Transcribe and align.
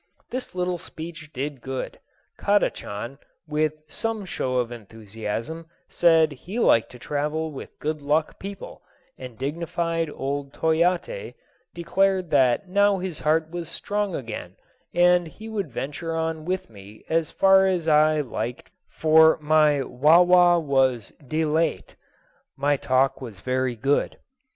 This 0.31 0.55
little 0.55 0.79
speech 0.79 1.29
did 1.31 1.61
good. 1.61 1.99
Kadachan, 2.39 3.19
with 3.47 3.75
some 3.87 4.25
show 4.25 4.55
of 4.55 4.71
enthusiasm, 4.71 5.67
said 5.89 6.31
he 6.31 6.57
liked 6.57 6.89
to 6.93 6.97
travel 6.97 7.51
with 7.51 7.77
good 7.77 8.01
luck 8.01 8.39
people; 8.39 8.81
and 9.19 9.37
dignified 9.37 10.09
old 10.11 10.53
Toyatte 10.53 11.35
declared 11.75 12.31
that 12.31 12.67
now 12.67 12.97
his 12.97 13.19
heart 13.19 13.51
was 13.51 13.69
strong 13.69 14.15
again, 14.15 14.55
and 14.91 15.27
he 15.27 15.47
would 15.47 15.71
venture 15.71 16.15
on 16.15 16.45
with 16.45 16.67
me 16.67 17.05
as 17.07 17.29
far 17.29 17.67
as 17.67 17.87
I 17.87 18.21
liked 18.21 18.71
for 18.89 19.37
my 19.39 19.83
"wawa" 19.83 20.59
was 20.59 21.13
"delait" 21.23 21.93
(my 22.57 22.75
talk 22.75 23.21
was 23.21 23.41
very 23.41 23.75
good). 23.75 24.17